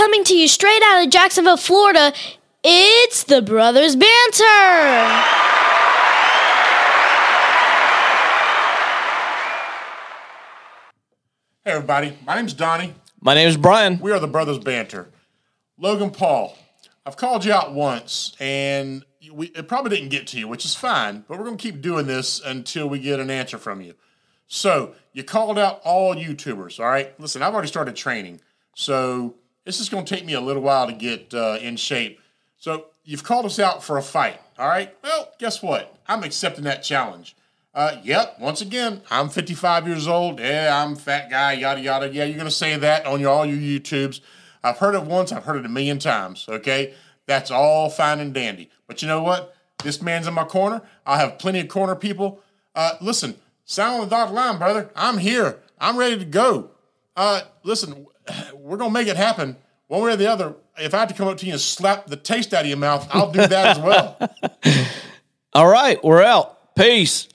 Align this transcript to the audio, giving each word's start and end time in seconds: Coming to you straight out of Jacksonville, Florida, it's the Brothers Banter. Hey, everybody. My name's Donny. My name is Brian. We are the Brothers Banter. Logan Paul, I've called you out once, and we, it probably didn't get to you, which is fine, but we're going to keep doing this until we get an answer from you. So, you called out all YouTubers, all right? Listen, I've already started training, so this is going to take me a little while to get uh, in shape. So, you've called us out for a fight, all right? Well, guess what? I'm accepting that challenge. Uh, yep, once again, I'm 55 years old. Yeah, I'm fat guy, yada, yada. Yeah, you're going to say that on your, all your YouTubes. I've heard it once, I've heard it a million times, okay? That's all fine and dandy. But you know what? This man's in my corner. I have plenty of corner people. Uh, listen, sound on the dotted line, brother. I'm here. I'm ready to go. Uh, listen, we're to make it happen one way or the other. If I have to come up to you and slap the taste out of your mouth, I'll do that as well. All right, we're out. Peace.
Coming 0.00 0.24
to 0.24 0.34
you 0.34 0.48
straight 0.48 0.80
out 0.82 1.04
of 1.04 1.10
Jacksonville, 1.10 1.58
Florida, 1.58 2.14
it's 2.64 3.22
the 3.24 3.42
Brothers 3.42 3.96
Banter. 3.96 4.44
Hey, 11.62 11.72
everybody. 11.72 12.16
My 12.24 12.34
name's 12.34 12.54
Donny. 12.54 12.94
My 13.20 13.34
name 13.34 13.46
is 13.46 13.58
Brian. 13.58 13.98
We 13.98 14.10
are 14.10 14.18
the 14.18 14.26
Brothers 14.26 14.58
Banter. 14.58 15.10
Logan 15.76 16.12
Paul, 16.12 16.56
I've 17.04 17.18
called 17.18 17.44
you 17.44 17.52
out 17.52 17.74
once, 17.74 18.34
and 18.40 19.04
we, 19.30 19.48
it 19.48 19.68
probably 19.68 19.94
didn't 19.94 20.08
get 20.08 20.26
to 20.28 20.38
you, 20.38 20.48
which 20.48 20.64
is 20.64 20.74
fine, 20.74 21.26
but 21.28 21.36
we're 21.36 21.44
going 21.44 21.58
to 21.58 21.62
keep 21.62 21.82
doing 21.82 22.06
this 22.06 22.40
until 22.42 22.88
we 22.88 23.00
get 23.00 23.20
an 23.20 23.28
answer 23.28 23.58
from 23.58 23.82
you. 23.82 23.92
So, 24.46 24.94
you 25.12 25.24
called 25.24 25.58
out 25.58 25.82
all 25.84 26.14
YouTubers, 26.14 26.80
all 26.80 26.86
right? 26.86 27.12
Listen, 27.20 27.42
I've 27.42 27.52
already 27.52 27.68
started 27.68 27.96
training, 27.96 28.40
so 28.74 29.34
this 29.70 29.78
is 29.78 29.88
going 29.88 30.04
to 30.04 30.14
take 30.16 30.24
me 30.24 30.32
a 30.32 30.40
little 30.40 30.62
while 30.62 30.88
to 30.88 30.92
get 30.92 31.32
uh, 31.32 31.56
in 31.60 31.76
shape. 31.76 32.20
So, 32.58 32.86
you've 33.04 33.22
called 33.22 33.46
us 33.46 33.60
out 33.60 33.84
for 33.84 33.98
a 33.98 34.02
fight, 34.02 34.40
all 34.58 34.66
right? 34.66 34.92
Well, 35.00 35.30
guess 35.38 35.62
what? 35.62 35.96
I'm 36.08 36.24
accepting 36.24 36.64
that 36.64 36.82
challenge. 36.82 37.36
Uh, 37.72 37.98
yep, 38.02 38.36
once 38.40 38.60
again, 38.60 39.00
I'm 39.12 39.28
55 39.28 39.86
years 39.86 40.08
old. 40.08 40.40
Yeah, 40.40 40.82
I'm 40.82 40.96
fat 40.96 41.30
guy, 41.30 41.52
yada, 41.52 41.80
yada. 41.80 42.08
Yeah, 42.08 42.24
you're 42.24 42.34
going 42.34 42.48
to 42.48 42.50
say 42.50 42.76
that 42.76 43.06
on 43.06 43.20
your, 43.20 43.30
all 43.30 43.46
your 43.46 43.58
YouTubes. 43.58 44.20
I've 44.64 44.78
heard 44.78 44.96
it 44.96 45.04
once, 45.04 45.30
I've 45.30 45.44
heard 45.44 45.58
it 45.58 45.64
a 45.64 45.68
million 45.68 46.00
times, 46.00 46.46
okay? 46.48 46.94
That's 47.26 47.52
all 47.52 47.90
fine 47.90 48.18
and 48.18 48.34
dandy. 48.34 48.70
But 48.88 49.02
you 49.02 49.08
know 49.08 49.22
what? 49.22 49.54
This 49.84 50.02
man's 50.02 50.26
in 50.26 50.34
my 50.34 50.42
corner. 50.42 50.82
I 51.06 51.18
have 51.18 51.38
plenty 51.38 51.60
of 51.60 51.68
corner 51.68 51.94
people. 51.94 52.40
Uh, 52.74 52.94
listen, 53.00 53.36
sound 53.64 54.00
on 54.02 54.08
the 54.08 54.16
dotted 54.16 54.34
line, 54.34 54.58
brother. 54.58 54.90
I'm 54.96 55.18
here. 55.18 55.60
I'm 55.78 55.96
ready 55.96 56.18
to 56.18 56.24
go. 56.24 56.72
Uh, 57.16 57.42
listen, 57.62 58.08
we're 58.54 58.76
to 58.78 58.90
make 58.90 59.08
it 59.08 59.16
happen 59.16 59.56
one 59.88 60.02
way 60.02 60.12
or 60.12 60.16
the 60.16 60.30
other. 60.30 60.54
If 60.78 60.94
I 60.94 61.00
have 61.00 61.08
to 61.08 61.14
come 61.14 61.28
up 61.28 61.38
to 61.38 61.46
you 61.46 61.52
and 61.52 61.60
slap 61.60 62.06
the 62.06 62.16
taste 62.16 62.54
out 62.54 62.62
of 62.62 62.68
your 62.68 62.76
mouth, 62.76 63.08
I'll 63.10 63.30
do 63.30 63.46
that 63.46 63.76
as 63.76 63.78
well. 63.78 64.16
All 65.52 65.68
right, 65.68 66.02
we're 66.04 66.22
out. 66.22 66.74
Peace. 66.76 67.28